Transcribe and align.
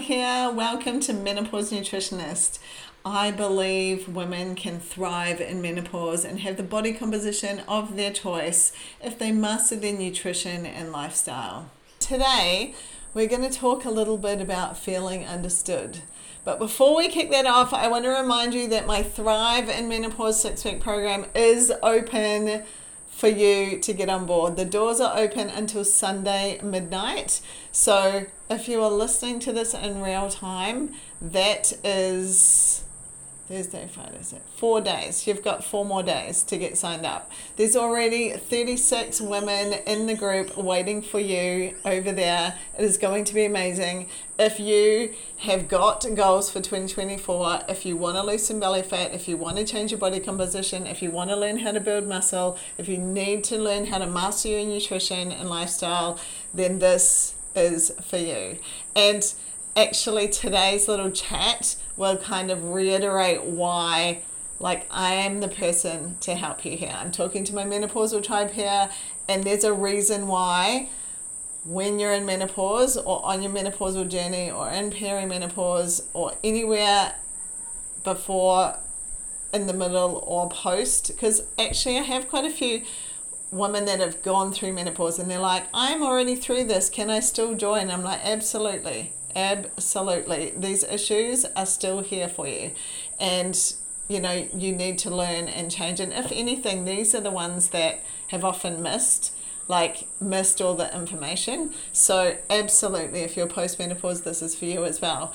here. 0.00 0.50
Welcome 0.50 1.00
to 1.00 1.12
Menopause 1.12 1.70
Nutritionist. 1.70 2.58
I 3.04 3.30
believe 3.30 4.08
women 4.08 4.54
can 4.54 4.80
thrive 4.80 5.42
in 5.42 5.60
menopause 5.60 6.24
and 6.24 6.40
have 6.40 6.56
the 6.56 6.62
body 6.62 6.94
composition 6.94 7.60
of 7.68 7.96
their 7.96 8.10
choice 8.10 8.72
if 9.02 9.18
they 9.18 9.30
master 9.30 9.76
their 9.76 9.96
nutrition 9.96 10.64
and 10.64 10.90
lifestyle. 10.90 11.70
Today, 11.98 12.74
we're 13.12 13.28
going 13.28 13.48
to 13.48 13.50
talk 13.50 13.84
a 13.84 13.90
little 13.90 14.16
bit 14.16 14.40
about 14.40 14.78
feeling 14.78 15.26
understood. 15.26 15.98
But 16.44 16.58
before 16.58 16.96
we 16.96 17.08
kick 17.08 17.30
that 17.30 17.44
off, 17.44 17.74
I 17.74 17.88
want 17.88 18.04
to 18.06 18.10
remind 18.10 18.54
you 18.54 18.68
that 18.68 18.86
my 18.86 19.02
Thrive 19.02 19.68
in 19.68 19.86
Menopause 19.86 20.40
six 20.40 20.64
week 20.64 20.80
program 20.80 21.26
is 21.34 21.70
open 21.82 22.62
for 23.20 23.28
you 23.28 23.78
to 23.78 23.92
get 23.92 24.08
on 24.08 24.24
board. 24.24 24.56
The 24.56 24.64
doors 24.64 24.98
are 24.98 25.14
open 25.14 25.50
until 25.50 25.84
Sunday 25.84 26.58
midnight. 26.62 27.42
So 27.70 28.24
if 28.48 28.66
you 28.66 28.82
are 28.82 28.90
listening 28.90 29.40
to 29.40 29.52
this 29.52 29.74
in 29.74 30.00
real 30.00 30.30
time, 30.30 30.94
that 31.20 31.74
is 31.84 32.82
Thursday, 33.50 33.88
Friday, 33.92 34.18
Saturday, 34.22 34.44
four 34.54 34.80
days. 34.80 35.26
You've 35.26 35.42
got 35.42 35.64
four 35.64 35.84
more 35.84 36.04
days 36.04 36.44
to 36.44 36.56
get 36.56 36.78
signed 36.78 37.04
up. 37.04 37.32
There's 37.56 37.74
already 37.74 38.30
36 38.30 39.20
women 39.20 39.72
in 39.88 40.06
the 40.06 40.14
group 40.14 40.56
waiting 40.56 41.02
for 41.02 41.18
you 41.18 41.74
over 41.84 42.12
there. 42.12 42.54
It 42.78 42.84
is 42.84 42.96
going 42.96 43.24
to 43.24 43.34
be 43.34 43.44
amazing. 43.44 44.06
If 44.38 44.60
you 44.60 45.14
have 45.38 45.66
got 45.66 46.06
goals 46.14 46.48
for 46.48 46.60
2024, 46.60 47.62
if 47.68 47.84
you 47.84 47.96
want 47.96 48.18
to 48.18 48.22
lose 48.22 48.46
some 48.46 48.60
belly 48.60 48.82
fat, 48.82 49.12
if 49.14 49.26
you 49.26 49.36
want 49.36 49.56
to 49.56 49.64
change 49.64 49.90
your 49.90 49.98
body 49.98 50.20
composition, 50.20 50.86
if 50.86 51.02
you 51.02 51.10
want 51.10 51.30
to 51.30 51.36
learn 51.36 51.58
how 51.58 51.72
to 51.72 51.80
build 51.80 52.06
muscle, 52.06 52.56
if 52.78 52.88
you 52.88 52.98
need 52.98 53.42
to 53.44 53.58
learn 53.58 53.86
how 53.86 53.98
to 53.98 54.06
master 54.06 54.46
your 54.46 54.64
nutrition 54.64 55.32
and 55.32 55.50
lifestyle, 55.50 56.20
then 56.54 56.78
this 56.78 57.34
is 57.56 57.90
for 58.00 58.18
you. 58.18 58.58
And 58.94 59.34
actually 59.76 60.28
today's 60.28 60.88
little 60.88 61.10
chat 61.10 61.76
will 62.00 62.16
kind 62.16 62.50
of 62.50 62.70
reiterate 62.70 63.44
why 63.44 64.22
like 64.58 64.86
I 64.90 65.12
am 65.12 65.40
the 65.40 65.48
person 65.48 66.16
to 66.20 66.34
help 66.34 66.64
you 66.64 66.74
here. 66.76 66.94
I'm 66.96 67.12
talking 67.12 67.44
to 67.44 67.54
my 67.54 67.64
menopausal 67.64 68.22
tribe 68.22 68.52
here 68.52 68.88
and 69.28 69.44
there's 69.44 69.64
a 69.64 69.72
reason 69.74 70.26
why 70.26 70.88
when 71.62 71.98
you're 71.98 72.14
in 72.14 72.24
menopause 72.24 72.96
or 72.96 73.22
on 73.22 73.42
your 73.42 73.52
menopausal 73.52 74.08
journey 74.08 74.50
or 74.50 74.70
in 74.70 74.90
perimenopause 74.90 76.06
or 76.14 76.32
anywhere 76.42 77.16
before 78.02 78.78
in 79.52 79.66
the 79.66 79.74
middle 79.74 80.24
or 80.26 80.48
post 80.48 81.08
because 81.08 81.42
actually 81.58 81.98
I 81.98 82.02
have 82.02 82.30
quite 82.30 82.46
a 82.46 82.50
few 82.50 82.80
women 83.50 83.84
that 83.84 84.00
have 84.00 84.22
gone 84.22 84.52
through 84.52 84.72
menopause 84.72 85.18
and 85.18 85.30
they're 85.30 85.38
like 85.38 85.66
I'm 85.74 86.02
already 86.02 86.34
through 86.34 86.64
this. 86.64 86.88
Can 86.88 87.10
I 87.10 87.20
still 87.20 87.54
join? 87.54 87.90
I'm 87.90 88.02
like 88.02 88.20
absolutely 88.24 89.12
Absolutely. 89.34 90.52
These 90.56 90.84
issues 90.84 91.44
are 91.56 91.66
still 91.66 92.00
here 92.00 92.28
for 92.28 92.46
you. 92.46 92.72
And, 93.18 93.58
you 94.08 94.20
know, 94.20 94.48
you 94.54 94.72
need 94.72 94.98
to 94.98 95.10
learn 95.10 95.48
and 95.48 95.70
change. 95.70 96.00
And 96.00 96.12
if 96.12 96.30
anything, 96.32 96.84
these 96.84 97.14
are 97.14 97.20
the 97.20 97.30
ones 97.30 97.68
that 97.68 98.00
have 98.28 98.44
often 98.44 98.82
missed 98.82 99.32
like 99.70 100.08
missed 100.20 100.60
all 100.60 100.74
the 100.74 100.92
information. 100.94 101.72
So 101.92 102.36
absolutely 102.50 103.20
if 103.20 103.36
you're 103.36 103.46
postmenopause 103.46 104.24
this 104.24 104.42
is 104.42 104.54
for 104.54 104.66
you 104.66 104.84
as 104.84 105.00
well. 105.00 105.32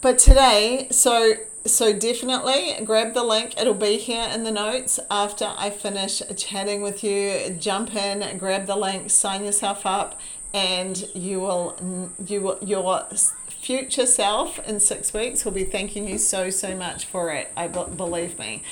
But 0.00 0.18
today, 0.18 0.88
so 0.90 1.34
so 1.64 1.92
definitely 1.92 2.84
grab 2.84 3.12
the 3.14 3.22
link. 3.22 3.54
It'll 3.60 3.74
be 3.74 3.98
here 3.98 4.26
in 4.32 4.44
the 4.44 4.50
notes 4.50 4.98
after 5.10 5.52
I 5.56 5.70
finish 5.70 6.22
chatting 6.36 6.82
with 6.82 7.04
you. 7.04 7.50
Jump 7.58 7.94
in, 7.94 8.38
grab 8.38 8.66
the 8.66 8.76
link, 8.76 9.10
sign 9.10 9.44
yourself 9.44 9.84
up 9.84 10.18
and 10.52 11.08
you 11.14 11.40
will 11.40 12.10
you 12.26 12.58
your 12.62 13.06
future 13.48 14.06
self 14.06 14.58
in 14.66 14.80
six 14.80 15.12
weeks 15.12 15.44
will 15.44 15.52
be 15.52 15.64
thanking 15.64 16.08
you 16.08 16.18
so 16.18 16.50
so 16.50 16.74
much 16.74 17.04
for 17.04 17.30
it 17.30 17.52
i 17.56 17.68
believe 17.68 18.38
me. 18.38 18.62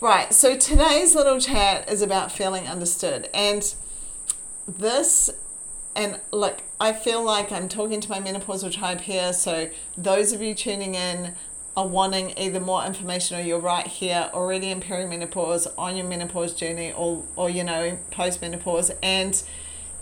Right 0.00 0.32
so 0.34 0.56
today's 0.56 1.14
little 1.14 1.38
chat 1.38 1.90
is 1.90 2.02
about 2.02 2.32
feeling 2.32 2.66
understood 2.66 3.28
and 3.32 3.74
this 4.66 5.30
and 5.94 6.20
look 6.32 6.62
i 6.80 6.92
feel 6.92 7.22
like 7.22 7.52
i'm 7.52 7.68
talking 7.68 8.00
to 8.00 8.10
my 8.10 8.18
menopausal 8.18 8.72
tribe 8.72 9.02
here 9.02 9.32
so 9.32 9.70
those 9.96 10.32
of 10.32 10.42
you 10.42 10.54
tuning 10.54 10.94
in 10.94 11.34
are 11.76 11.86
wanting 11.86 12.32
either 12.38 12.60
more 12.60 12.84
information 12.84 13.38
or 13.38 13.42
you're 13.42 13.58
right 13.58 13.86
here 13.86 14.30
already 14.32 14.70
in 14.70 14.80
perimenopause 14.80 15.66
on 15.76 15.96
your 15.96 16.06
menopause 16.06 16.54
journey 16.54 16.92
or 16.92 17.22
or 17.36 17.50
you 17.50 17.64
know 17.64 17.98
post 18.10 18.40
menopause 18.40 18.90
and 19.02 19.42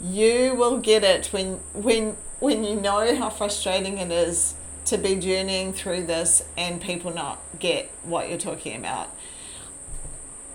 you 0.03 0.55
will 0.55 0.79
get 0.79 1.05
it 1.05 1.27
when 1.33 1.61
when 1.73 2.17
when 2.41 2.65
you 2.65 2.75
know 2.75 3.15
how 3.17 3.31
frustrating 3.31 3.99
it 3.99 4.11
is 4.11 4.55
to 4.85 4.99
be 4.99 5.15
journeying 5.15 5.73
through 5.73 6.05
this 6.05 6.45
and 6.57 6.81
people 6.81 7.15
not 7.15 7.41
get 7.59 7.89
what 8.03 8.29
you're 8.29 8.39
talking 8.39 8.77
about. 8.77 9.09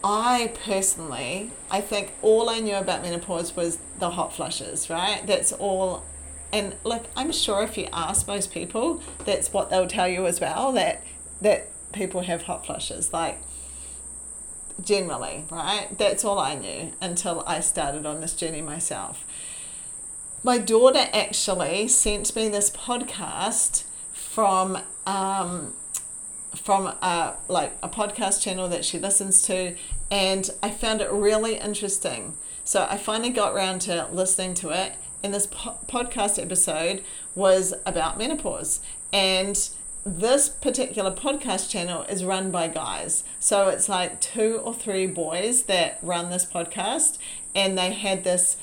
I 0.04 0.54
personally, 0.66 1.52
I 1.72 1.82
think 1.82 2.14
all 2.22 2.50
I 2.50 2.60
knew 2.60 2.76
about 2.76 3.02
menopause 3.02 3.56
was 3.56 3.80
the 4.00 4.12
hot 4.12 4.34
flushes, 4.34 4.90
right? 4.90 5.26
That's 5.26 5.52
all. 5.54 6.04
And 6.52 6.76
like, 6.84 7.06
I'm 7.16 7.32
sure 7.32 7.64
if 7.64 7.78
you 7.78 7.88
ask 7.92 8.28
most 8.28 8.52
people, 8.52 9.02
that's 9.26 9.52
what 9.52 9.70
they'll 9.70 9.88
tell 9.88 10.08
you 10.08 10.28
as 10.28 10.40
well. 10.40 10.72
That 10.74 11.04
that 11.42 11.70
people 11.94 12.22
have 12.22 12.44
hot 12.44 12.66
flushes. 12.66 13.12
Like, 13.12 13.40
generally, 14.84 15.46
right? 15.50 15.88
That's 15.98 16.24
all 16.24 16.40
I 16.40 16.56
knew 16.56 16.94
until 17.02 17.44
I 17.48 17.60
started 17.62 18.06
on 18.06 18.22
this 18.22 18.34
journey 18.34 18.62
myself. 18.62 19.26
My 20.44 20.60
daughter 20.60 21.08
actually 21.14 21.88
sent 21.88 22.36
me 22.36 22.48
this 22.48 22.70
podcast 22.70 23.84
from 24.14 24.78
um, 25.06 25.74
from 26.56 26.88
a, 26.88 27.36
like 27.48 27.74
a 27.82 27.90
podcast 27.90 28.42
channel 28.42 28.68
that 28.70 28.86
she 28.86 29.00
listens 29.00 29.42
to, 29.44 29.76
and 30.12 30.50
I 30.62 30.70
found 30.72 31.02
it 31.02 31.12
really 31.12 31.56
interesting. 31.56 32.36
So 32.64 32.88
I 32.90 32.98
finally 32.98 33.30
got 33.30 33.54
around 33.54 33.80
to 33.82 34.08
listening 34.12 34.54
to 34.56 34.70
it, 34.70 34.94
and 35.24 35.34
this 35.34 35.48
po- 35.48 35.78
podcast 35.88 36.42
episode 36.42 37.04
was 37.36 37.74
about 37.86 38.18
menopause 38.18 38.80
and 39.14 39.70
this 40.06 40.48
particular 40.48 41.12
podcast 41.12 41.70
channel 41.70 42.04
is 42.04 42.24
run 42.24 42.50
by 42.50 42.68
guys. 42.68 43.24
So 43.40 43.68
it's 43.68 43.90
like 43.90 44.22
two 44.22 44.62
or 44.64 44.74
three 44.74 45.06
boys 45.06 45.64
that 45.64 46.00
run 46.02 46.30
this 46.30 46.46
podcast, 46.46 47.18
and 47.54 47.78
they 47.78 47.92
had 47.92 48.24
this 48.24 48.58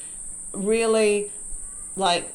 really 0.52 1.30
like 1.96 2.32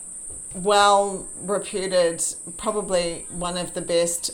well 0.53 1.27
reputed, 1.41 2.23
probably 2.57 3.25
one 3.29 3.57
of 3.57 3.73
the 3.73 3.81
best 3.81 4.31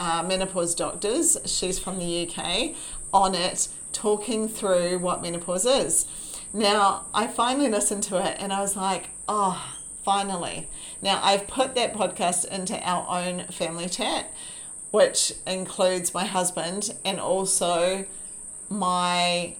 uh, 0.00 0.22
menopause 0.22 0.74
doctors. 0.74 1.36
She's 1.46 1.78
from 1.78 1.98
the 1.98 2.28
UK 2.28 2.74
on 3.12 3.34
it, 3.34 3.68
talking 3.92 4.48
through 4.48 4.98
what 4.98 5.22
menopause 5.22 5.66
is. 5.66 6.06
Now, 6.52 7.06
I 7.14 7.26
finally 7.26 7.68
listened 7.68 8.02
to 8.04 8.18
it 8.18 8.36
and 8.38 8.52
I 8.52 8.60
was 8.60 8.76
like, 8.76 9.10
oh, 9.28 9.74
finally. 10.02 10.68
Now, 11.00 11.20
I've 11.22 11.46
put 11.46 11.74
that 11.74 11.94
podcast 11.94 12.46
into 12.46 12.78
our 12.86 13.06
own 13.08 13.44
family 13.46 13.88
chat, 13.88 14.32
which 14.90 15.32
includes 15.46 16.12
my 16.12 16.24
husband 16.24 16.94
and 17.04 17.18
also 17.20 18.04
my 18.68 19.56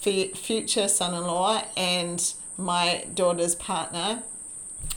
future 0.00 0.88
son 0.88 1.14
in 1.14 1.22
law 1.22 1.62
and 1.76 2.34
my 2.56 3.06
daughter's 3.14 3.54
partner. 3.54 4.22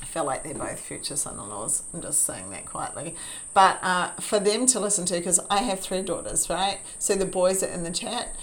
I 0.01 0.05
feel 0.05 0.25
like 0.25 0.43
they're 0.43 0.53
both 0.53 0.79
future 0.79 1.15
son 1.15 1.39
in 1.39 1.49
laws. 1.49 1.83
I'm 1.93 2.01
just 2.01 2.23
saying 2.23 2.49
that 2.51 2.65
quietly. 2.65 3.15
But 3.53 3.79
uh, 3.81 4.11
for 4.19 4.39
them 4.39 4.65
to 4.67 4.79
listen 4.79 5.05
to, 5.07 5.15
because 5.15 5.39
I 5.49 5.59
have 5.59 5.79
three 5.79 6.01
daughters, 6.01 6.49
right? 6.49 6.79
So 6.99 7.15
the 7.15 7.25
boys 7.25 7.63
are 7.63 7.67
in 7.67 7.83
the 7.83 7.91
chat 7.91 8.35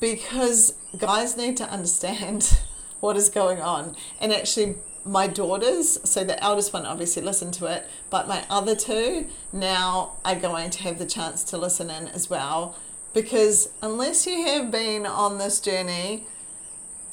because 0.00 0.74
guys 0.98 1.36
need 1.36 1.56
to 1.58 1.64
understand 1.64 2.58
what 3.00 3.16
is 3.16 3.28
going 3.28 3.60
on. 3.60 3.96
And 4.20 4.32
actually, 4.32 4.76
my 5.04 5.26
daughters, 5.26 5.98
so 6.08 6.24
the 6.24 6.42
eldest 6.42 6.72
one 6.72 6.84
obviously 6.84 7.22
listened 7.22 7.54
to 7.54 7.66
it, 7.66 7.88
but 8.10 8.28
my 8.28 8.44
other 8.50 8.74
two 8.74 9.26
now 9.52 10.16
are 10.24 10.34
going 10.34 10.70
to 10.70 10.82
have 10.82 10.98
the 10.98 11.06
chance 11.06 11.42
to 11.44 11.56
listen 11.58 11.90
in 11.90 12.08
as 12.08 12.28
well. 12.28 12.76
Because 13.12 13.70
unless 13.82 14.26
you 14.26 14.44
have 14.46 14.70
been 14.70 15.06
on 15.06 15.38
this 15.38 15.60
journey, 15.60 16.26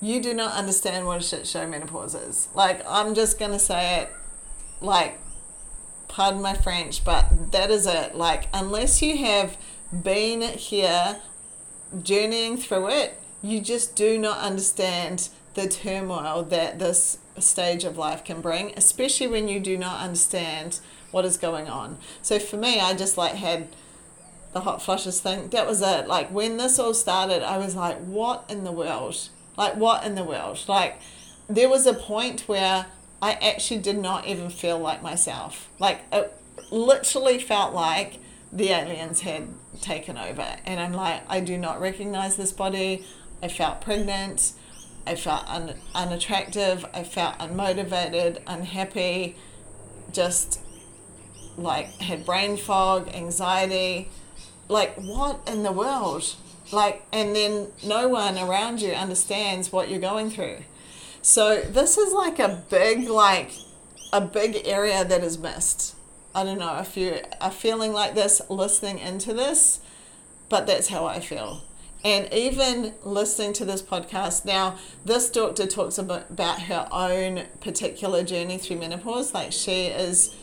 you 0.01 0.21
do 0.21 0.33
not 0.33 0.53
understand 0.53 1.05
what 1.05 1.19
a 1.19 1.23
shit 1.23 1.47
show 1.47 1.67
menopause 1.67 2.15
is. 2.15 2.47
Like, 2.53 2.81
I'm 2.87 3.15
just 3.15 3.39
going 3.39 3.51
to 3.51 3.59
say 3.59 4.01
it, 4.01 4.09
like, 4.81 5.19
pardon 6.07 6.41
my 6.41 6.53
French, 6.53 7.03
but 7.03 7.51
that 7.51 7.71
is 7.71 7.85
it. 7.85 8.15
Like, 8.15 8.47
unless 8.53 9.01
you 9.01 9.17
have 9.17 9.57
been 9.91 10.41
here 10.41 11.17
journeying 12.03 12.57
through 12.57 12.89
it, 12.89 13.19
you 13.41 13.61
just 13.61 13.95
do 13.95 14.17
not 14.17 14.39
understand 14.39 15.29
the 15.53 15.67
turmoil 15.67 16.43
that 16.43 16.79
this 16.79 17.19
stage 17.39 17.83
of 17.83 17.97
life 17.97 18.23
can 18.23 18.41
bring, 18.41 18.73
especially 18.77 19.27
when 19.27 19.47
you 19.47 19.59
do 19.59 19.77
not 19.77 20.01
understand 20.01 20.79
what 21.11 21.25
is 21.25 21.37
going 21.37 21.67
on. 21.67 21.97
So 22.21 22.39
for 22.39 22.57
me, 22.57 22.79
I 22.79 22.93
just 22.93 23.17
like 23.17 23.33
had 23.33 23.67
the 24.53 24.61
hot 24.61 24.81
flushes 24.81 25.19
thing. 25.19 25.49
That 25.49 25.67
was 25.67 25.81
it. 25.81 26.07
Like 26.07 26.29
when 26.29 26.57
this 26.57 26.79
all 26.79 26.93
started, 26.93 27.43
I 27.43 27.57
was 27.57 27.75
like, 27.75 27.97
what 27.97 28.45
in 28.49 28.63
the 28.63 28.71
world? 28.71 29.29
Like, 29.57 29.75
what 29.75 30.05
in 30.05 30.15
the 30.15 30.23
world? 30.23 30.63
Like, 30.67 30.99
there 31.49 31.69
was 31.69 31.85
a 31.85 31.93
point 31.93 32.41
where 32.41 32.85
I 33.21 33.33
actually 33.33 33.79
did 33.81 33.97
not 33.97 34.27
even 34.27 34.49
feel 34.49 34.77
like 34.79 35.01
myself. 35.01 35.69
Like, 35.79 36.01
it, 36.11 36.33
literally 36.71 37.39
felt 37.39 37.73
like 37.73 38.19
the 38.51 38.69
aliens 38.69 39.21
had 39.21 39.47
taken 39.81 40.17
over. 40.17 40.55
And 40.65 40.79
I'm 40.79 40.93
like, 40.93 41.23
I 41.29 41.39
do 41.39 41.57
not 41.57 41.81
recognize 41.81 42.35
this 42.35 42.51
body. 42.51 43.05
I 43.41 43.47
felt 43.47 43.81
pregnant. 43.81 44.53
I 45.05 45.15
felt 45.15 45.47
un- 45.47 45.75
unattractive. 45.95 46.85
I 46.93 47.03
felt 47.03 47.37
unmotivated, 47.39 48.41
unhappy, 48.47 49.35
just 50.11 50.59
like 51.57 51.87
had 51.99 52.25
brain 52.25 52.57
fog, 52.57 53.09
anxiety. 53.13 54.09
Like, 54.67 54.95
what 54.95 55.39
in 55.47 55.63
the 55.63 55.71
world? 55.71 56.35
Like, 56.71 57.05
and 57.13 57.35
then 57.35 57.67
no 57.85 58.07
one 58.07 58.37
around 58.37 58.81
you 58.81 58.91
understands 58.91 59.71
what 59.71 59.89
you're 59.89 59.99
going 59.99 60.29
through. 60.29 60.57
So, 61.21 61.61
this 61.61 61.97
is 61.97 62.13
like 62.13 62.39
a 62.39 62.63
big, 62.69 63.09
like, 63.09 63.51
a 64.13 64.21
big 64.21 64.61
area 64.65 65.05
that 65.05 65.23
is 65.23 65.37
missed. 65.37 65.95
I 66.35 66.43
don't 66.43 66.59
know 66.59 66.77
if 66.79 66.95
you 66.95 67.19
are 67.41 67.51
feeling 67.51 67.93
like 67.93 68.15
this 68.15 68.41
listening 68.49 68.99
into 68.99 69.33
this, 69.33 69.79
but 70.49 70.67
that's 70.67 70.89
how 70.89 71.05
I 71.05 71.19
feel. 71.19 71.63
And 72.03 72.31
even 72.31 72.93
listening 73.03 73.53
to 73.53 73.65
this 73.65 73.81
podcast 73.81 74.45
now, 74.45 74.77
this 75.03 75.29
doctor 75.29 75.65
talks 75.65 75.97
about, 75.97 76.61
her 76.61 76.87
own 76.91 77.45
particular 77.59 78.23
journey 78.23 78.57
through 78.57 78.77
menopause. 78.77 79.33
Like 79.33 79.51
she 79.51 79.87
is 79.87 80.35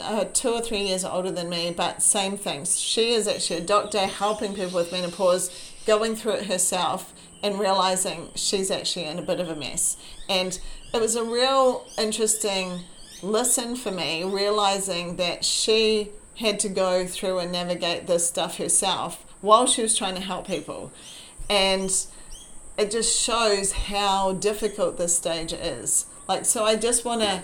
uh, 0.00 0.24
two 0.32 0.50
or 0.50 0.60
three 0.60 0.82
years 0.82 1.04
older 1.04 1.30
than 1.30 1.48
me, 1.48 1.72
but 1.76 2.02
same 2.02 2.36
things. 2.36 2.78
She 2.78 3.12
is 3.12 3.28
actually 3.28 3.60
a 3.60 3.64
doctor 3.64 4.06
helping 4.06 4.54
people 4.54 4.78
with 4.78 4.92
menopause, 4.92 5.72
going 5.86 6.16
through 6.16 6.32
it 6.32 6.46
herself, 6.46 7.12
and 7.42 7.58
realizing 7.58 8.28
she's 8.34 8.70
actually 8.70 9.04
in 9.04 9.18
a 9.18 9.22
bit 9.22 9.40
of 9.40 9.48
a 9.48 9.54
mess. 9.54 9.96
And 10.28 10.58
it 10.92 11.00
was 11.00 11.16
a 11.16 11.24
real 11.24 11.86
interesting 11.96 12.80
listen 13.22 13.76
for 13.76 13.90
me, 13.90 14.24
realizing 14.24 15.16
that 15.16 15.44
she 15.44 16.10
had 16.36 16.58
to 16.60 16.68
go 16.68 17.06
through 17.06 17.38
and 17.38 17.52
navigate 17.52 18.06
this 18.06 18.26
stuff 18.26 18.58
herself 18.58 19.24
while 19.40 19.66
she 19.66 19.82
was 19.82 19.96
trying 19.96 20.14
to 20.14 20.20
help 20.20 20.46
people. 20.46 20.92
And 21.48 21.90
it 22.76 22.90
just 22.90 23.18
shows 23.18 23.72
how 23.72 24.32
difficult 24.34 24.98
this 24.98 25.16
stage 25.16 25.52
is. 25.52 26.06
Like, 26.28 26.44
so 26.44 26.64
I 26.64 26.76
just 26.76 27.04
want 27.04 27.22
to 27.22 27.42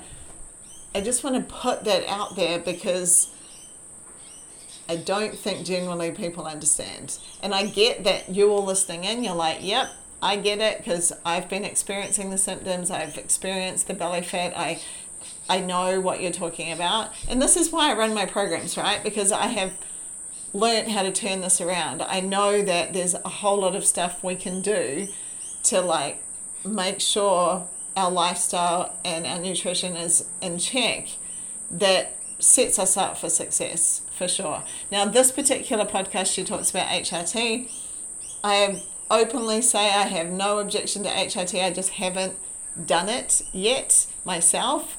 I 0.95 1.01
just 1.01 1.25
want 1.25 1.37
to 1.37 1.55
put 1.55 1.85
that 1.85 2.07
out 2.09 2.37
there 2.37 2.59
because 2.59 3.35
I 4.89 4.97
don't 4.97 5.37
think 5.37 5.67
generally 5.67 6.13
people 6.13 6.47
understand. 6.47 7.19
And 7.43 7.55
I 7.55 7.67
get 7.67 8.05
that 8.05 8.29
you 8.29 8.51
all 8.51 8.65
listening 8.65 9.05
in, 9.05 9.25
you're 9.25 9.35
like, 9.35 9.59
yep, 9.61 9.91
I 10.23 10.37
get 10.37 10.61
it 10.61 10.79
because 10.79 11.13
I've 11.25 11.49
been 11.49 11.65
experiencing 11.65 12.31
the 12.31 12.39
symptoms, 12.39 12.91
I've 12.91 13.19
experienced 13.19 13.89
the 13.89 13.95
belly 13.95 14.23
fat, 14.23 14.57
I 14.57 14.81
I 15.49 15.61
know 15.61 16.01
what 16.01 16.21
you're 16.21 16.33
talking 16.33 16.73
about. 16.73 17.11
And 17.29 17.41
this 17.41 17.57
is 17.57 17.71
why 17.71 17.91
I 17.91 17.95
run 17.95 18.15
my 18.15 18.27
programs, 18.27 18.77
right? 18.77 19.03
Because 19.03 19.33
I 19.33 19.47
have 19.47 19.73
learned 20.53 20.91
how 20.91 21.03
to 21.03 21.13
turn 21.13 21.41
this 21.41 21.61
around. 21.61 22.03
I 22.03 22.21
know 22.21 22.63
that 22.63 22.93
there's 22.93 23.15
a 23.15 23.29
whole 23.29 23.61
lot 23.61 23.75
of 23.75 23.85
stuff 23.85 24.23
we 24.23 24.37
can 24.37 24.63
do 24.63 25.09
to 25.65 25.81
like 25.81 26.23
make 26.65 27.01
sure 27.01 27.67
our 27.97 28.11
lifestyle 28.11 28.95
and 29.05 29.27
our 29.27 29.39
nutrition 29.39 29.97
is 29.97 30.27
in 30.41 30.59
check 30.59 31.09
that 31.71 32.17
sets 32.39 32.79
us 32.79 32.97
up 32.97 33.17
for 33.17 33.31
success 33.31 34.03
for 34.11 34.29
sure. 34.29 34.63
Now, 34.91 35.05
this 35.05 35.31
particular 35.31 35.85
podcast, 35.85 36.33
she 36.33 36.45
talks 36.45 36.71
about 36.71 36.89
HRT. 36.89 37.71
I 38.43 38.83
openly 39.11 39.63
say 39.63 39.87
I 39.91 40.03
have 40.03 40.31
no 40.31 40.59
objection 40.59 41.03
to 41.05 41.09
HRT, 41.09 41.63
I 41.63 41.73
just 41.73 41.91
haven't 41.91 42.37
done 42.87 43.09
it 43.09 43.43
yet 43.53 44.07
myself. 44.25 44.97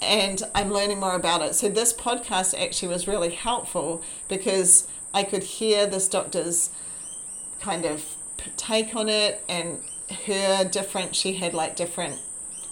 And 0.00 0.42
I'm 0.54 0.72
learning 0.72 0.98
more 0.98 1.14
about 1.14 1.42
it. 1.42 1.54
So, 1.54 1.68
this 1.68 1.92
podcast 1.92 2.60
actually 2.60 2.88
was 2.88 3.06
really 3.06 3.30
helpful 3.30 4.02
because 4.26 4.88
I 5.14 5.22
could 5.22 5.44
hear 5.44 5.86
this 5.86 6.08
doctor's 6.08 6.70
kind 7.60 7.84
of 7.84 8.16
take 8.56 8.96
on 8.96 9.08
it 9.08 9.44
and 9.48 9.78
her 10.12 10.64
different 10.64 11.14
she 11.14 11.34
had 11.34 11.54
like 11.54 11.76
different 11.76 12.20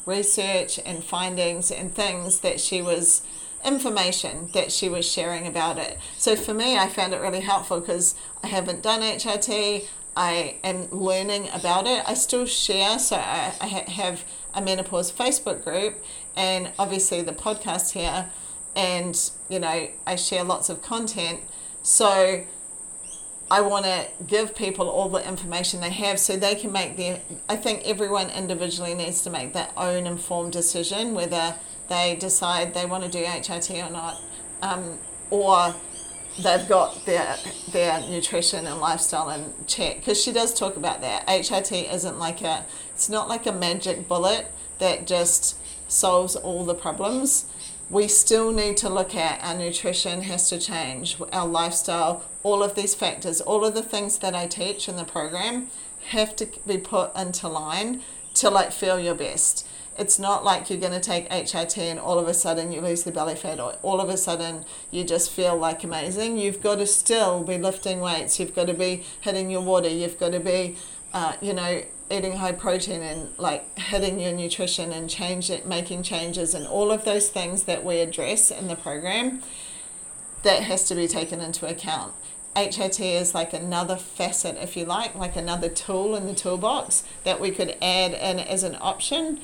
research 0.06 0.80
and 0.84 1.04
findings 1.04 1.70
and 1.70 1.94
things 1.94 2.40
that 2.40 2.60
she 2.60 2.82
was 2.82 3.22
information 3.64 4.48
that 4.54 4.72
she 4.72 4.88
was 4.88 5.06
sharing 5.06 5.46
about 5.46 5.78
it. 5.78 5.98
So 6.16 6.34
for 6.36 6.54
me 6.54 6.78
i 6.78 6.88
found 6.88 7.12
it 7.12 7.20
really 7.20 7.40
helpful 7.40 7.80
because 7.80 8.14
i 8.42 8.46
haven't 8.46 8.82
done 8.82 9.02
hrt 9.02 9.86
i 10.16 10.56
am 10.64 10.88
learning 10.90 11.48
about 11.52 11.86
it. 11.86 12.02
I 12.06 12.14
still 12.14 12.46
share 12.46 12.98
so 12.98 13.16
i, 13.16 13.52
I 13.60 13.66
have 13.66 14.24
a 14.54 14.60
menopause 14.62 15.12
facebook 15.12 15.62
group 15.62 16.02
and 16.34 16.72
obviously 16.78 17.22
the 17.22 17.32
podcast 17.32 17.92
here 17.92 18.30
and 18.74 19.30
you 19.48 19.58
know 19.58 19.88
i 20.06 20.16
share 20.16 20.44
lots 20.44 20.68
of 20.68 20.82
content. 20.82 21.40
So 21.82 22.44
I 23.50 23.62
want 23.62 23.84
to 23.84 24.06
give 24.28 24.54
people 24.54 24.88
all 24.88 25.08
the 25.08 25.26
information 25.26 25.80
they 25.80 25.90
have 25.90 26.20
so 26.20 26.36
they 26.36 26.54
can 26.54 26.70
make 26.70 26.96
their. 26.96 27.20
I 27.48 27.56
think 27.56 27.82
everyone 27.84 28.30
individually 28.30 28.94
needs 28.94 29.22
to 29.22 29.30
make 29.30 29.52
their 29.52 29.68
own 29.76 30.06
informed 30.06 30.52
decision 30.52 31.14
whether 31.14 31.56
they 31.88 32.14
decide 32.14 32.74
they 32.74 32.86
want 32.86 33.02
to 33.02 33.10
do 33.10 33.24
HRT 33.24 33.88
or 33.88 33.90
not, 33.90 34.22
um, 34.62 34.98
or 35.30 35.74
they've 36.40 36.68
got 36.68 37.04
their 37.06 37.36
their 37.72 38.00
nutrition 38.08 38.66
and 38.66 38.78
lifestyle 38.80 39.30
in 39.30 39.52
check. 39.66 39.96
Because 39.96 40.22
she 40.22 40.30
does 40.32 40.54
talk 40.54 40.76
about 40.76 41.00
that. 41.00 41.26
HRT 41.26 41.92
isn't 41.92 42.20
like 42.20 42.42
a. 42.42 42.64
It's 42.92 43.08
not 43.08 43.28
like 43.28 43.46
a 43.46 43.52
magic 43.52 44.06
bullet 44.06 44.46
that 44.78 45.08
just 45.08 45.56
solves 45.90 46.36
all 46.36 46.64
the 46.64 46.74
problems 46.74 47.46
we 47.90 48.06
still 48.06 48.52
need 48.52 48.76
to 48.78 48.88
look 48.88 49.16
at 49.16 49.42
our 49.42 49.58
nutrition 49.58 50.22
has 50.22 50.48
to 50.48 50.58
change, 50.58 51.16
our 51.32 51.46
lifestyle, 51.46 52.24
all 52.44 52.62
of 52.62 52.76
these 52.76 52.94
factors, 52.94 53.40
all 53.40 53.64
of 53.64 53.74
the 53.74 53.82
things 53.82 54.18
that 54.18 54.34
I 54.34 54.46
teach 54.46 54.88
in 54.88 54.96
the 54.96 55.04
program 55.04 55.68
have 56.08 56.36
to 56.36 56.48
be 56.66 56.78
put 56.78 57.14
into 57.16 57.48
line 57.48 58.02
to 58.34 58.48
like 58.48 58.70
feel 58.72 58.98
your 58.98 59.16
best. 59.16 59.66
It's 59.98 60.18
not 60.18 60.44
like 60.44 60.70
you're 60.70 60.80
going 60.80 60.92
to 60.92 61.00
take 61.00 61.28
HRT 61.28 61.78
and 61.78 61.98
all 61.98 62.18
of 62.18 62.28
a 62.28 62.32
sudden 62.32 62.70
you 62.72 62.80
lose 62.80 63.02
the 63.02 63.10
belly 63.10 63.34
fat 63.34 63.58
or 63.58 63.72
all 63.82 64.00
of 64.00 64.08
a 64.08 64.16
sudden 64.16 64.64
you 64.90 65.02
just 65.04 65.30
feel 65.30 65.56
like 65.56 65.82
amazing. 65.82 66.38
You've 66.38 66.62
got 66.62 66.76
to 66.76 66.86
still 66.86 67.42
be 67.42 67.58
lifting 67.58 68.00
weights. 68.00 68.38
You've 68.38 68.54
got 68.54 68.68
to 68.68 68.74
be 68.74 69.04
hitting 69.20 69.50
your 69.50 69.62
water. 69.62 69.88
You've 69.88 70.18
got 70.18 70.30
to 70.30 70.40
be, 70.40 70.76
uh, 71.12 71.34
you 71.42 71.52
know, 71.52 71.82
eating 72.10 72.36
high 72.36 72.52
protein 72.52 73.02
and 73.02 73.28
like 73.38 73.78
hitting 73.78 74.18
your 74.18 74.32
nutrition 74.32 74.92
and 74.92 75.08
change 75.08 75.50
it, 75.50 75.66
making 75.66 76.02
changes 76.02 76.54
and 76.54 76.66
all 76.66 76.90
of 76.90 77.04
those 77.04 77.28
things 77.28 77.64
that 77.64 77.84
we 77.84 78.00
address 78.00 78.50
in 78.50 78.68
the 78.68 78.76
program 78.76 79.42
that 80.42 80.62
has 80.62 80.84
to 80.88 80.94
be 80.94 81.06
taken 81.06 81.40
into 81.40 81.66
account. 81.66 82.12
HRT 82.56 83.20
is 83.20 83.34
like 83.34 83.52
another 83.52 83.96
facet, 83.96 84.56
if 84.56 84.76
you 84.76 84.84
like, 84.84 85.14
like 85.14 85.36
another 85.36 85.68
tool 85.68 86.16
in 86.16 86.26
the 86.26 86.34
toolbox 86.34 87.04
that 87.24 87.40
we 87.40 87.50
could 87.50 87.76
add 87.80 88.12
in 88.12 88.40
as 88.40 88.64
an 88.64 88.76
option 88.80 89.40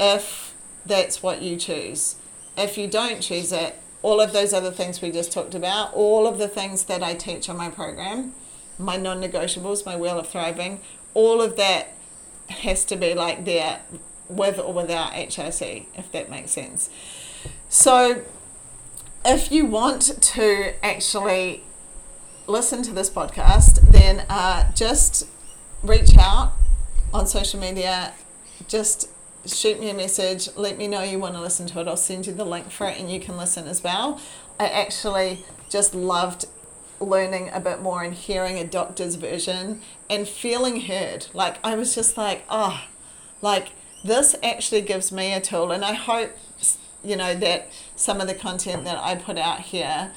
if 0.00 0.54
that's 0.86 1.22
what 1.22 1.42
you 1.42 1.56
choose. 1.56 2.16
If 2.56 2.78
you 2.78 2.86
don't 2.86 3.20
choose 3.20 3.52
it, 3.52 3.78
all 4.02 4.20
of 4.20 4.32
those 4.32 4.52
other 4.52 4.70
things 4.70 5.02
we 5.02 5.10
just 5.10 5.32
talked 5.32 5.54
about, 5.54 5.92
all 5.92 6.26
of 6.26 6.38
the 6.38 6.48
things 6.48 6.84
that 6.84 7.02
I 7.02 7.14
teach 7.14 7.48
on 7.48 7.56
my 7.56 7.68
program, 7.68 8.32
my 8.78 8.96
non 8.96 9.20
negotiables, 9.20 9.84
my 9.84 9.96
Wheel 9.96 10.18
of 10.18 10.28
Thriving, 10.28 10.80
all 11.12 11.42
of 11.42 11.56
that 11.56 11.95
has 12.48 12.84
to 12.86 12.96
be 12.96 13.14
like 13.14 13.44
there 13.44 13.80
with 14.28 14.58
or 14.58 14.72
without 14.72 15.12
HRT, 15.12 15.86
if 15.94 16.10
that 16.12 16.30
makes 16.30 16.50
sense. 16.50 16.90
So, 17.68 18.22
if 19.24 19.50
you 19.50 19.66
want 19.66 20.22
to 20.22 20.74
actually 20.84 21.62
listen 22.46 22.82
to 22.82 22.92
this 22.92 23.10
podcast, 23.10 23.80
then 23.90 24.24
uh, 24.28 24.72
just 24.72 25.28
reach 25.82 26.16
out 26.18 26.52
on 27.12 27.26
social 27.26 27.60
media. 27.60 28.12
Just 28.68 29.10
shoot 29.44 29.78
me 29.80 29.90
a 29.90 29.94
message. 29.94 30.48
Let 30.56 30.78
me 30.78 30.88
know 30.88 31.02
you 31.02 31.18
want 31.18 31.34
to 31.34 31.40
listen 31.40 31.66
to 31.68 31.80
it. 31.80 31.88
I'll 31.88 31.96
send 31.96 32.26
you 32.26 32.32
the 32.32 32.44
link 32.44 32.70
for 32.70 32.88
it 32.88 32.98
and 32.98 33.10
you 33.10 33.20
can 33.20 33.36
listen 33.36 33.66
as 33.66 33.82
well. 33.82 34.20
I 34.58 34.68
actually 34.68 35.44
just 35.68 35.94
loved 35.94 36.46
learning 37.00 37.50
a 37.52 37.60
bit 37.60 37.80
more 37.80 38.02
and 38.02 38.14
hearing 38.14 38.58
a 38.58 38.64
doctor's 38.64 39.16
version 39.16 39.80
and 40.08 40.26
feeling 40.26 40.82
heard. 40.82 41.26
Like 41.32 41.58
I 41.64 41.74
was 41.74 41.94
just 41.94 42.16
like, 42.16 42.44
oh, 42.48 42.84
like 43.42 43.68
this 44.04 44.36
actually 44.42 44.82
gives 44.82 45.10
me 45.10 45.32
a 45.32 45.40
tool, 45.40 45.72
and 45.72 45.84
I 45.84 45.94
hope 45.94 46.36
you 47.04 47.16
know 47.16 47.34
that 47.34 47.68
some 47.94 48.20
of 48.20 48.26
the 48.26 48.34
content 48.34 48.84
that 48.84 48.98
I 48.98 49.14
put 49.14 49.38
out 49.38 49.60
here 49.60 50.12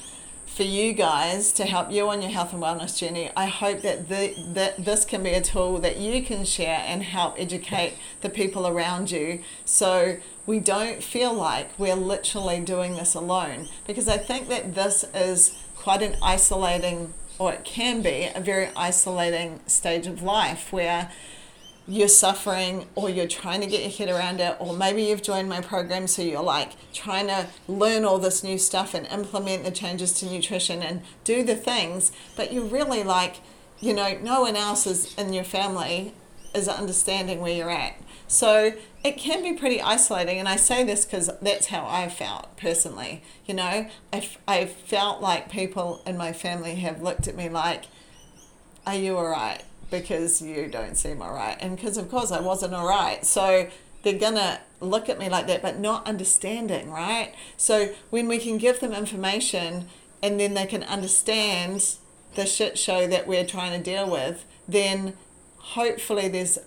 for 0.50 0.64
you 0.64 0.92
guys 0.92 1.52
to 1.52 1.64
help 1.64 1.92
you 1.92 2.08
on 2.08 2.20
your 2.20 2.30
health 2.30 2.52
and 2.52 2.60
wellness 2.60 2.98
journey. 2.98 3.30
I 3.36 3.46
hope 3.46 3.82
that 3.82 4.08
the, 4.08 4.34
that 4.48 4.84
this 4.84 5.04
can 5.04 5.22
be 5.22 5.30
a 5.30 5.40
tool 5.40 5.78
that 5.78 5.96
you 5.96 6.22
can 6.24 6.44
share 6.44 6.82
and 6.86 7.04
help 7.04 7.36
educate 7.38 7.94
the 8.20 8.28
people 8.28 8.66
around 8.66 9.12
you 9.12 9.42
so 9.64 10.16
we 10.46 10.58
don't 10.58 11.04
feel 11.04 11.32
like 11.32 11.70
we're 11.78 11.94
literally 11.94 12.58
doing 12.60 12.96
this 12.96 13.14
alone 13.14 13.68
because 13.86 14.08
I 14.08 14.18
think 14.18 14.48
that 14.48 14.74
this 14.74 15.04
is 15.14 15.56
quite 15.80 16.02
an 16.02 16.16
isolating, 16.22 17.14
or 17.38 17.52
it 17.52 17.64
can 17.64 18.02
be 18.02 18.28
a 18.34 18.40
very 18.40 18.68
isolating 18.76 19.60
stage 19.66 20.06
of 20.06 20.22
life 20.22 20.72
where 20.72 21.10
you're 21.88 22.08
suffering 22.08 22.86
or 22.94 23.10
you're 23.10 23.26
trying 23.26 23.60
to 23.60 23.66
get 23.66 23.80
your 23.80 23.90
head 23.90 24.08
around 24.14 24.38
it 24.38 24.54
or 24.60 24.76
maybe 24.76 25.02
you've 25.02 25.22
joined 25.22 25.48
my 25.48 25.60
program 25.60 26.06
so 26.06 26.22
you're 26.22 26.42
like 26.42 26.72
trying 26.92 27.26
to 27.26 27.46
learn 27.66 28.04
all 28.04 28.18
this 28.18 28.44
new 28.44 28.58
stuff 28.58 28.94
and 28.94 29.06
implement 29.08 29.64
the 29.64 29.70
changes 29.72 30.12
to 30.12 30.26
nutrition 30.26 30.82
and 30.82 31.02
do 31.24 31.42
the 31.42 31.56
things 31.56 32.12
but 32.36 32.52
you're 32.52 32.62
really 32.62 33.02
like 33.02 33.36
you 33.80 33.92
know 33.92 34.16
no 34.22 34.42
one 34.42 34.54
else 34.54 34.86
is 34.86 35.12
in 35.16 35.32
your 35.32 35.42
family 35.42 36.14
is 36.54 36.68
understanding 36.68 37.40
where 37.40 37.52
you're 37.52 37.70
at. 37.70 37.94
So 38.28 38.72
it 39.02 39.16
can 39.16 39.42
be 39.42 39.52
pretty 39.52 39.80
isolating 39.80 40.38
and 40.38 40.48
i 40.48 40.56
say 40.56 40.84
this 40.84 41.04
because 41.04 41.30
that's 41.40 41.66
how 41.66 41.86
i 41.86 42.08
felt 42.08 42.56
personally 42.56 43.22
you 43.46 43.54
know 43.54 43.86
I, 44.12 44.28
I 44.46 44.66
felt 44.66 45.20
like 45.20 45.50
people 45.50 46.02
in 46.06 46.16
my 46.16 46.32
family 46.32 46.76
have 46.76 47.02
looked 47.02 47.26
at 47.28 47.36
me 47.36 47.48
like 47.48 47.84
are 48.86 48.94
you 48.94 49.16
all 49.16 49.28
right 49.28 49.62
because 49.90 50.40
you 50.40 50.68
don't 50.68 50.96
seem 50.96 51.20
all 51.20 51.34
right. 51.34 51.56
And 51.60 51.76
because, 51.76 51.96
of 51.96 52.10
course, 52.10 52.30
I 52.30 52.40
wasn't 52.40 52.74
all 52.74 52.88
right. 52.88 53.24
So 53.26 53.68
they're 54.02 54.18
to 54.18 54.60
look 54.80 55.08
at 55.08 55.18
me 55.18 55.28
like 55.28 55.46
that, 55.48 55.62
but 55.62 55.78
not 55.78 56.06
understanding, 56.06 56.90
right? 56.90 57.34
So 57.56 57.92
when 58.10 58.28
we 58.28 58.38
can 58.38 58.56
give 58.56 58.80
them 58.80 58.92
information 58.92 59.88
and 60.22 60.38
then 60.38 60.54
they 60.54 60.66
can 60.66 60.82
understand 60.84 61.96
the 62.34 62.46
shit 62.46 62.78
show 62.78 63.06
that 63.08 63.26
we're 63.26 63.44
trying 63.44 63.76
to 63.76 63.90
deal 63.90 64.08
with, 64.08 64.44
then 64.68 65.14
hopefully 65.58 66.28
there's 66.28 66.58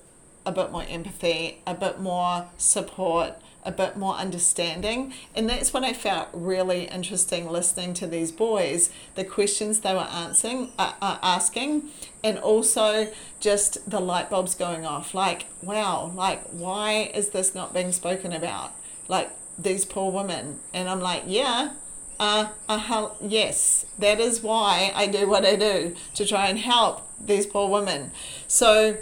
a 0.46 0.52
bit 0.52 0.72
more 0.72 0.86
empathy, 0.88 1.62
a 1.66 1.74
bit 1.74 2.00
more 2.00 2.48
support, 2.58 3.36
a 3.66 3.72
bit 3.72 3.96
more 3.98 4.16
understanding. 4.16 5.14
And 5.36 5.50
that's 5.50 5.74
what 5.74 5.84
I 5.84 5.94
felt 5.94 6.30
really 6.34 6.86
interesting 6.86 7.50
listening 7.50 7.94
to 7.96 8.08
these 8.08 8.32
boys, 8.32 8.90
the 9.16 9.24
questions 9.24 9.80
they 9.80 9.94
were 9.94 10.02
answering, 10.02 10.72
uh, 10.78 10.94
uh, 11.02 11.18
asking, 11.22 11.90
and 12.24 12.38
also 12.38 13.12
just 13.40 13.90
the 13.90 14.00
light 14.00 14.30
bulbs 14.30 14.56
going 14.56 14.86
off. 14.86 15.14
Like, 15.14 15.46
wow, 15.62 16.12
like, 16.16 16.44
why 16.50 17.12
is 17.14 17.30
this 17.30 17.56
not 17.56 17.74
being 17.74 17.92
spoken 17.92 18.34
about? 18.34 18.74
Like, 19.08 19.32
these 19.58 19.86
poor 19.86 20.12
women. 20.12 20.60
And 20.74 20.90
I'm 20.90 21.00
like, 21.00 21.24
yeah, 21.28 21.74
uh, 22.20 22.50
uh, 22.70 23.10
yes, 23.22 23.86
that 24.00 24.20
is 24.20 24.42
why 24.42 24.92
I 24.96 25.08
do 25.08 25.28
what 25.28 25.46
I 25.46 25.56
do 25.56 25.96
to 26.16 26.26
try 26.26 26.48
and 26.48 26.60
help 26.60 27.08
these 27.20 27.46
poor 27.46 27.70
women. 27.70 28.12
So, 28.48 28.98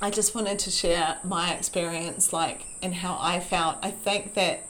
I 0.00 0.10
just 0.10 0.34
wanted 0.34 0.58
to 0.60 0.70
share 0.70 1.18
my 1.24 1.54
experience, 1.54 2.32
like, 2.32 2.66
and 2.82 2.94
how 2.94 3.16
I 3.18 3.40
felt. 3.40 3.78
I 3.82 3.90
think 3.90 4.34
that 4.34 4.64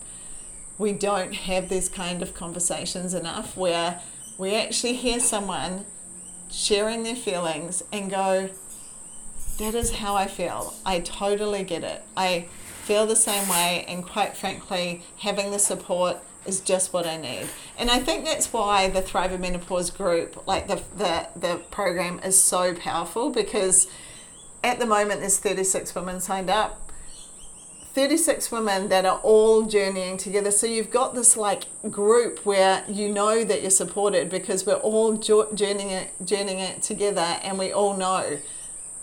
we 0.78 0.92
don't 0.92 1.35
have 1.35 1.68
these 1.68 1.88
kind 1.88 2.23
of 2.23 2.35
conversations 2.35 3.12
enough 3.12 3.56
where 3.56 4.00
we 4.38 4.54
actually 4.54 4.95
hear 4.95 5.18
someone 5.18 5.85
sharing 6.50 7.02
their 7.02 7.16
feelings 7.16 7.83
and 7.92 8.11
go, 8.11 8.50
that 9.59 9.75
is 9.75 9.97
how 9.97 10.14
I 10.14 10.26
feel. 10.26 10.75
I 10.85 11.00
totally 11.00 11.64
get 11.64 11.83
it. 11.83 12.04
I 12.16 12.47
feel 12.85 13.06
the 13.06 13.16
same 13.16 13.49
way, 13.49 13.85
and 13.88 14.04
quite 14.04 14.37
frankly, 14.37 15.02
having 15.18 15.50
the 15.50 15.59
support 15.59 16.18
is 16.45 16.61
just 16.61 16.92
what 16.92 17.04
I 17.04 17.16
need. 17.16 17.49
And 17.76 17.90
I 17.90 17.99
think 17.99 18.25
that's 18.25 18.52
why 18.52 18.88
the 18.90 19.02
Thrive 19.02 19.40
Menopause 19.40 19.90
group, 19.90 20.47
like 20.47 20.68
the, 20.68 20.80
the, 20.97 21.28
the 21.35 21.56
program, 21.73 22.21
is 22.21 22.40
so 22.40 22.75
powerful 22.75 23.30
because 23.30 23.88
at 24.63 24.79
the 24.79 24.87
moment 24.87 25.21
there's 25.21 25.39
36 25.39 25.95
women 25.95 26.21
signed 26.21 26.51
up. 26.51 26.83
36 27.97 28.53
women 28.53 28.89
that 28.91 29.07
are 29.07 29.19
all 29.23 29.63
journeying 29.63 30.19
together. 30.19 30.51
So 30.51 30.67
you've 30.67 30.91
got 30.91 31.15
this 31.15 31.35
like 31.35 31.65
group 31.91 32.45
where 32.45 32.85
you 32.89 33.09
know 33.09 33.43
that 33.43 33.63
you're 33.63 33.71
supported 33.71 34.29
because 34.29 34.67
we're 34.67 34.75
all 34.75 35.17
journeying 35.17 35.89
it, 35.89 36.11
journeying 36.23 36.59
it 36.59 36.83
together 36.83 37.39
and 37.43 37.59
we 37.59 37.73
all 37.73 37.97
know. 37.97 38.39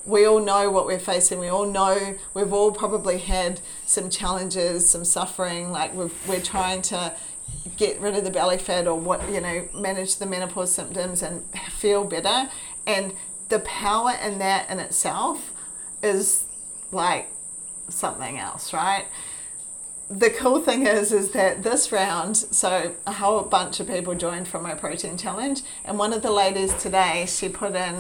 We 0.06 0.28
all 0.28 0.40
know 0.40 0.70
what 0.70 0.86
we're 0.86 1.00
facing. 1.00 1.40
We 1.40 1.48
all 1.48 1.66
know 1.66 2.16
we've 2.36 2.54
all 2.54 2.72
probably 2.72 3.18
had 3.18 3.62
some 3.88 4.12
challenges 4.12 4.88
some 4.88 5.06
suffering 5.06 5.72
like 5.72 5.96
we 5.96 6.12
we're 6.28 6.42
trying 6.42 6.84
to 6.84 7.16
get 7.78 8.00
rid 8.00 8.16
of 8.16 8.24
the 8.24 8.30
belly 8.30 8.58
fat 8.60 8.86
or 8.86 9.00
what 9.00 9.28
you 9.30 9.42
know 9.42 9.68
manage 9.74 10.18
the 10.18 10.26
menopause 10.28 10.72
symptoms 10.72 11.24
and 11.24 11.44
feel 11.72 12.04
better. 12.04 12.52
And 12.86 13.14
the 13.50 13.60
power 13.60 14.14
in 14.24 14.40
that 14.40 14.70
in 14.70 14.80
itself 14.80 15.54
is 16.02 16.46
like 16.92 17.30
something 17.90 18.38
else, 18.38 18.74
right? 18.74 19.06
The 20.10 20.30
cool 20.30 20.60
thing 20.62 20.86
is, 20.86 21.12
is 21.12 21.32
that 21.32 21.64
this 21.64 21.92
round, 21.92 22.38
so 22.38 22.96
a 23.08 23.14
whole 23.14 23.42
bunch 23.42 23.80
of 23.80 23.88
people 23.88 24.16
joined 24.16 24.48
from 24.48 24.64
my 24.64 24.76
protein 24.76 25.18
challenge, 25.18 25.62
and 25.86 25.98
one 25.98 26.14
of 26.14 26.22
the 26.22 26.32
ladies 26.32 26.74
today, 26.76 27.26
she 27.28 27.50
put 27.50 27.74
in, 27.76 27.96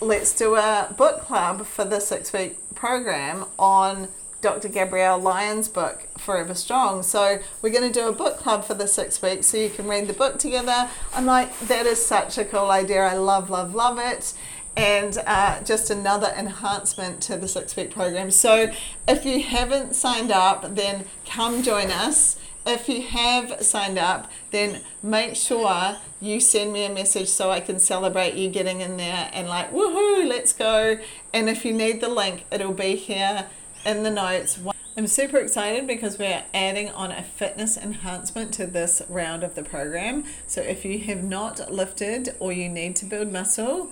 let's 0.00 0.34
do 0.36 0.56
a 0.56 0.94
book 0.96 1.22
club 1.22 1.66
for 1.66 1.84
the 1.84 2.00
six 2.00 2.32
week 2.32 2.56
program 2.74 3.46
on 3.58 4.08
Dr. 4.42 4.68
Gabrielle 4.68 5.18
Lyons' 5.18 5.68
book, 5.68 6.06
Forever 6.16 6.54
Strong. 6.54 7.02
So 7.02 7.40
we're 7.60 7.72
going 7.72 7.90
to 7.90 8.00
do 8.00 8.08
a 8.08 8.12
book 8.12 8.38
club 8.38 8.64
for 8.64 8.72
the 8.72 8.86
six 8.86 9.20
weeks 9.20 9.48
so 9.48 9.58
you 9.58 9.68
can 9.68 9.86
read 9.86 10.06
the 10.06 10.14
book 10.14 10.38
together. 10.38 10.88
I'm 11.12 11.26
like, 11.26 11.58
that 11.60 11.84
is 11.84 12.04
such 12.04 12.38
a 12.38 12.44
cool 12.44 12.70
idea. 12.70 13.02
I 13.02 13.14
love, 13.14 13.50
love, 13.50 13.74
love 13.74 13.98
it 13.98 14.32
and 14.76 15.18
uh, 15.26 15.62
just 15.62 15.90
another 15.90 16.32
enhancement 16.36 17.20
to 17.22 17.36
the 17.36 17.48
six 17.48 17.76
week 17.76 17.90
program. 17.90 18.30
So, 18.30 18.72
if 19.08 19.24
you 19.24 19.42
haven't 19.42 19.94
signed 19.94 20.30
up, 20.30 20.74
then 20.74 21.04
come 21.26 21.62
join 21.62 21.90
us. 21.90 22.38
If 22.66 22.88
you 22.88 23.02
have 23.02 23.62
signed 23.62 23.98
up, 23.98 24.30
then 24.50 24.82
make 25.02 25.34
sure 25.34 25.96
you 26.20 26.40
send 26.40 26.72
me 26.72 26.84
a 26.84 26.90
message 26.90 27.28
so 27.28 27.50
I 27.50 27.60
can 27.60 27.78
celebrate 27.78 28.34
you 28.34 28.50
getting 28.50 28.80
in 28.80 28.96
there 28.96 29.30
and, 29.32 29.48
like, 29.48 29.72
woohoo, 29.72 30.28
let's 30.28 30.52
go. 30.52 30.98
And 31.32 31.48
if 31.48 31.64
you 31.64 31.72
need 31.72 32.00
the 32.00 32.08
link, 32.08 32.44
it'll 32.50 32.72
be 32.72 32.96
here 32.96 33.46
in 33.84 34.02
the 34.02 34.10
notes. 34.10 34.60
I'm 34.96 35.06
super 35.06 35.38
excited 35.38 35.86
because 35.86 36.18
we're 36.18 36.44
adding 36.52 36.90
on 36.90 37.10
a 37.10 37.22
fitness 37.22 37.78
enhancement 37.78 38.52
to 38.54 38.66
this 38.66 39.00
round 39.08 39.42
of 39.42 39.54
the 39.54 39.62
program. 39.62 40.24
So, 40.46 40.60
if 40.60 40.84
you 40.84 40.98
have 41.00 41.24
not 41.24 41.72
lifted 41.72 42.36
or 42.38 42.52
you 42.52 42.68
need 42.68 42.96
to 42.96 43.06
build 43.06 43.32
muscle, 43.32 43.90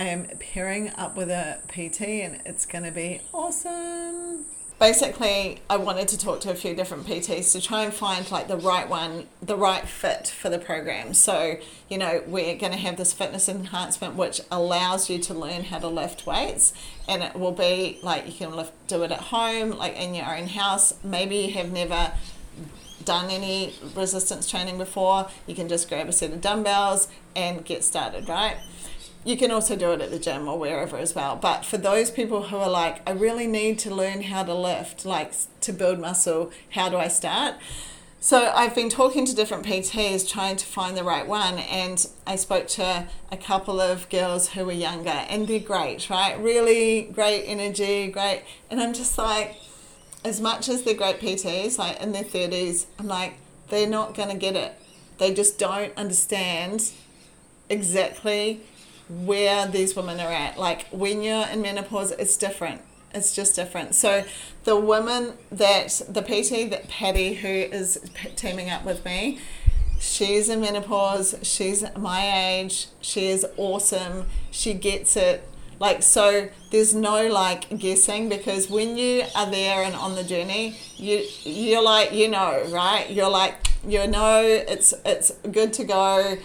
I 0.00 0.04
am 0.04 0.24
pairing 0.40 0.92
up 0.96 1.14
with 1.14 1.28
a 1.28 1.58
PT 1.68 2.00
and 2.00 2.40
it's 2.46 2.64
going 2.64 2.84
to 2.84 2.90
be 2.90 3.20
awesome. 3.34 4.46
Basically, 4.78 5.60
I 5.68 5.76
wanted 5.76 6.08
to 6.08 6.16
talk 6.16 6.40
to 6.40 6.50
a 6.50 6.54
few 6.54 6.74
different 6.74 7.06
PTs 7.06 7.52
to 7.52 7.60
try 7.60 7.84
and 7.84 7.92
find 7.92 8.30
like 8.30 8.48
the 8.48 8.56
right 8.56 8.88
one, 8.88 9.26
the 9.42 9.58
right 9.58 9.86
fit 9.86 10.28
for 10.28 10.48
the 10.48 10.58
program. 10.58 11.12
So, 11.12 11.58
you 11.90 11.98
know, 11.98 12.22
we're 12.26 12.56
going 12.56 12.72
to 12.72 12.78
have 12.78 12.96
this 12.96 13.12
fitness 13.12 13.46
enhancement 13.46 14.14
which 14.14 14.40
allows 14.50 15.10
you 15.10 15.18
to 15.18 15.34
learn 15.34 15.64
how 15.64 15.80
to 15.80 15.88
lift 15.88 16.24
weights 16.24 16.72
and 17.06 17.22
it 17.22 17.36
will 17.36 17.52
be 17.52 17.98
like 18.02 18.24
you 18.24 18.32
can 18.32 18.56
lift 18.56 18.72
do 18.86 19.02
it 19.02 19.12
at 19.12 19.20
home, 19.20 19.72
like 19.72 19.96
in 19.96 20.14
your 20.14 20.34
own 20.34 20.46
house. 20.46 20.94
Maybe 21.04 21.36
you 21.36 21.52
have 21.52 21.72
never 21.72 22.12
done 23.04 23.30
any 23.30 23.74
resistance 23.94 24.48
training 24.48 24.78
before, 24.78 25.28
you 25.46 25.54
can 25.54 25.68
just 25.68 25.90
grab 25.90 26.08
a 26.08 26.12
set 26.12 26.32
of 26.32 26.40
dumbbells 26.40 27.08
and 27.36 27.64
get 27.66 27.84
started, 27.84 28.28
right? 28.30 28.56
You 29.24 29.36
can 29.36 29.50
also 29.50 29.76
do 29.76 29.92
it 29.92 30.00
at 30.00 30.10
the 30.10 30.18
gym 30.18 30.48
or 30.48 30.58
wherever 30.58 30.96
as 30.96 31.14
well. 31.14 31.36
But 31.36 31.64
for 31.64 31.76
those 31.76 32.10
people 32.10 32.44
who 32.44 32.56
are 32.56 32.70
like, 32.70 33.08
I 33.08 33.12
really 33.12 33.46
need 33.46 33.78
to 33.80 33.94
learn 33.94 34.22
how 34.22 34.44
to 34.44 34.54
lift, 34.54 35.04
like 35.04 35.32
to 35.60 35.72
build 35.72 35.98
muscle, 35.98 36.50
how 36.70 36.88
do 36.88 36.96
I 36.96 37.08
start? 37.08 37.56
So 38.22 38.52
I've 38.54 38.74
been 38.74 38.90
talking 38.90 39.24
to 39.24 39.34
different 39.34 39.64
PTs 39.64 40.28
trying 40.28 40.56
to 40.56 40.66
find 40.66 40.94
the 40.94 41.04
right 41.04 41.26
one, 41.26 41.58
and 41.58 42.06
I 42.26 42.36
spoke 42.36 42.68
to 42.68 43.06
a 43.32 43.36
couple 43.38 43.80
of 43.80 44.10
girls 44.10 44.50
who 44.50 44.66
were 44.66 44.72
younger, 44.72 45.08
and 45.08 45.48
they're 45.48 45.58
great, 45.58 46.10
right? 46.10 46.38
Really 46.38 47.08
great 47.14 47.44
energy, 47.46 48.08
great. 48.08 48.42
And 48.70 48.78
I'm 48.78 48.92
just 48.92 49.16
like, 49.16 49.56
as 50.22 50.38
much 50.38 50.68
as 50.68 50.82
they're 50.82 50.92
great 50.92 51.18
PTs, 51.18 51.78
like 51.78 51.98
in 52.02 52.12
their 52.12 52.24
30s, 52.24 52.84
I'm 52.98 53.06
like, 53.06 53.34
they're 53.68 53.88
not 53.88 54.14
going 54.14 54.28
to 54.28 54.36
get 54.36 54.54
it. 54.54 54.74
They 55.16 55.32
just 55.32 55.58
don't 55.58 55.96
understand 55.96 56.90
exactly 57.70 58.60
where 59.10 59.66
these 59.66 59.96
women 59.96 60.20
are 60.20 60.32
at. 60.32 60.58
Like 60.58 60.86
when 60.90 61.22
you're 61.22 61.46
in 61.48 61.62
menopause, 61.62 62.12
it's 62.12 62.36
different. 62.36 62.80
It's 63.12 63.34
just 63.34 63.56
different. 63.56 63.94
So 63.94 64.24
the 64.64 64.76
women 64.76 65.32
that 65.50 66.00
the 66.08 66.22
PT 66.22 66.70
that 66.70 66.88
Patty 66.88 67.34
who 67.34 67.48
is 67.48 68.00
teaming 68.36 68.70
up 68.70 68.84
with 68.84 69.04
me, 69.04 69.40
she's 69.98 70.48
in 70.48 70.60
menopause. 70.60 71.34
She's 71.42 71.84
my 71.96 72.50
age. 72.50 72.86
She 73.00 73.28
is 73.28 73.44
awesome. 73.56 74.26
She 74.50 74.74
gets 74.74 75.16
it. 75.16 75.46
Like 75.80 76.02
so, 76.02 76.50
there's 76.70 76.94
no 76.94 77.26
like 77.26 77.78
guessing 77.78 78.28
because 78.28 78.68
when 78.68 78.98
you 78.98 79.24
are 79.34 79.50
there 79.50 79.82
and 79.82 79.94
on 79.94 80.14
the 80.14 80.22
journey, 80.22 80.76
you 80.96 81.24
you're 81.42 81.82
like 81.82 82.12
you 82.12 82.28
know 82.28 82.64
right. 82.68 83.10
You're 83.10 83.30
like 83.30 83.54
you 83.84 84.06
know 84.06 84.42
it's 84.42 84.92
it's 85.06 85.32
good 85.50 85.72
to 85.72 85.84
go 85.84 86.36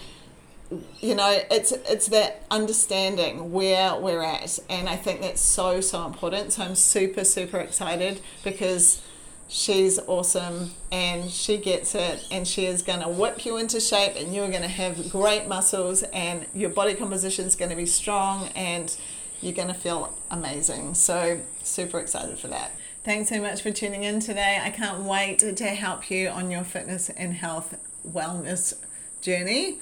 you 1.00 1.14
know 1.14 1.40
it's 1.50 1.72
it's 1.72 2.08
that 2.08 2.42
understanding 2.50 3.52
where 3.52 3.94
we're 3.96 4.22
at 4.22 4.58
and 4.68 4.88
i 4.88 4.96
think 4.96 5.20
that's 5.20 5.40
so 5.40 5.80
so 5.80 6.04
important 6.04 6.52
so 6.52 6.62
i'm 6.62 6.74
super 6.74 7.22
super 7.24 7.58
excited 7.58 8.20
because 8.42 9.00
she's 9.48 9.98
awesome 10.08 10.72
and 10.90 11.30
she 11.30 11.56
gets 11.56 11.94
it 11.94 12.26
and 12.32 12.48
she 12.48 12.66
is 12.66 12.82
going 12.82 13.00
to 13.00 13.08
whip 13.08 13.44
you 13.46 13.56
into 13.56 13.78
shape 13.78 14.14
and 14.16 14.34
you're 14.34 14.48
going 14.48 14.62
to 14.62 14.68
have 14.68 15.08
great 15.10 15.46
muscles 15.46 16.02
and 16.04 16.46
your 16.52 16.70
body 16.70 16.94
composition 16.94 17.44
is 17.44 17.54
going 17.54 17.70
to 17.70 17.76
be 17.76 17.86
strong 17.86 18.48
and 18.56 18.96
you're 19.40 19.52
going 19.52 19.68
to 19.68 19.74
feel 19.74 20.12
amazing. 20.30 20.94
So, 20.94 21.40
super 21.62 22.00
excited 22.00 22.38
for 22.38 22.48
that. 22.48 22.72
Thanks 23.04 23.28
so 23.28 23.40
much 23.40 23.62
for 23.62 23.70
tuning 23.70 24.02
in 24.02 24.18
today. 24.20 24.60
I 24.62 24.70
can't 24.70 25.04
wait 25.04 25.38
to 25.38 25.64
help 25.66 26.10
you 26.10 26.28
on 26.28 26.50
your 26.50 26.64
fitness 26.64 27.10
and 27.10 27.34
health 27.34 27.78
wellness 28.08 28.74
journey. 29.20 29.78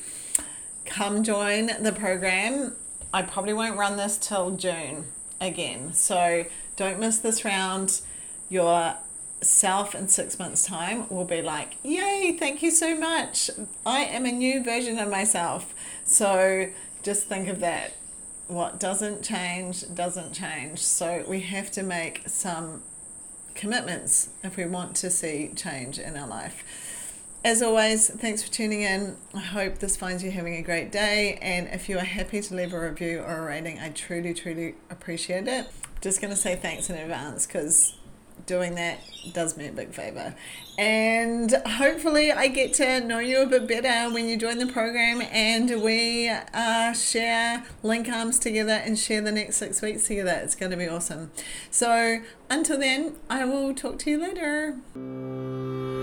Come 0.84 1.22
join 1.22 1.70
the 1.82 1.92
program. 1.92 2.76
I 3.12 3.22
probably 3.22 3.52
won't 3.52 3.78
run 3.78 3.96
this 3.96 4.16
till 4.16 4.52
June 4.52 5.04
again. 5.40 5.92
So 5.94 6.44
don't 6.76 6.98
miss 6.98 7.18
this 7.18 7.44
round. 7.44 8.00
Your 8.48 8.96
self 9.40 9.94
in 9.94 10.08
six 10.08 10.38
months' 10.38 10.64
time 10.64 11.08
will 11.08 11.24
be 11.24 11.42
like, 11.42 11.76
Yay, 11.82 12.36
thank 12.38 12.62
you 12.62 12.70
so 12.70 12.96
much. 12.96 13.50
I 13.84 14.00
am 14.00 14.26
a 14.26 14.32
new 14.32 14.62
version 14.62 14.98
of 14.98 15.10
myself. 15.10 15.74
So 16.04 16.68
just 17.02 17.26
think 17.26 17.48
of 17.48 17.60
that. 17.60 17.92
What 18.48 18.78
doesn't 18.78 19.22
change 19.22 19.94
doesn't 19.94 20.32
change. 20.32 20.80
So 20.80 21.24
we 21.26 21.40
have 21.40 21.70
to 21.72 21.82
make 21.82 22.22
some 22.26 22.82
commitments 23.54 24.30
if 24.42 24.56
we 24.56 24.66
want 24.66 24.96
to 24.96 25.10
see 25.10 25.50
change 25.54 25.98
in 25.98 26.16
our 26.16 26.26
life. 26.26 26.64
As 27.44 27.60
always, 27.60 28.08
thanks 28.08 28.42
for 28.42 28.50
tuning 28.50 28.80
in. 28.80 29.18
I 29.34 29.40
hope 29.40 29.78
this 29.78 29.98
finds 29.98 30.24
you 30.24 30.30
having 30.30 30.54
a 30.56 30.62
great 30.62 30.90
day. 30.90 31.38
And 31.42 31.68
if 31.68 31.90
you 31.90 31.98
are 31.98 32.04
happy 32.04 32.40
to 32.40 32.54
leave 32.54 32.72
a 32.72 32.80
review 32.80 33.20
or 33.20 33.36
a 33.36 33.44
rating, 33.44 33.78
I 33.78 33.90
truly, 33.90 34.32
truly 34.32 34.76
appreciate 34.88 35.46
it. 35.46 35.66
Just 36.00 36.22
going 36.22 36.32
to 36.32 36.38
say 36.38 36.56
thanks 36.56 36.88
in 36.88 36.96
advance 36.96 37.46
because 37.46 37.96
doing 38.46 38.76
that 38.76 38.98
does 39.34 39.58
me 39.58 39.68
a 39.68 39.72
big 39.72 39.92
favor. 39.92 40.34
And 40.78 41.52
hopefully, 41.66 42.32
I 42.32 42.48
get 42.48 42.72
to 42.74 43.00
know 43.00 43.18
you 43.18 43.42
a 43.42 43.46
bit 43.46 43.68
better 43.68 44.12
when 44.12 44.26
you 44.26 44.38
join 44.38 44.56
the 44.56 44.66
program 44.66 45.20
and 45.30 45.82
we 45.82 46.30
uh, 46.30 46.94
share 46.94 47.64
link 47.82 48.08
arms 48.08 48.38
together 48.38 48.72
and 48.72 48.98
share 48.98 49.20
the 49.20 49.32
next 49.32 49.56
six 49.56 49.82
weeks 49.82 50.06
together. 50.06 50.40
It's 50.42 50.54
going 50.54 50.70
to 50.70 50.78
be 50.78 50.88
awesome. 50.88 51.30
So, 51.70 52.22
until 52.48 52.78
then, 52.78 53.16
I 53.28 53.44
will 53.44 53.74
talk 53.74 53.98
to 54.00 54.10
you 54.10 54.18
later. 54.18 55.93